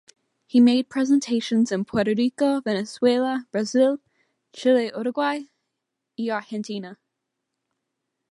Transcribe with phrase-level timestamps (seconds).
[0.47, 3.99] He made presentations in Puerto Rico, Venezuela, Brasil,
[4.51, 5.41] Chile Uruguay
[6.17, 6.97] y Argentina.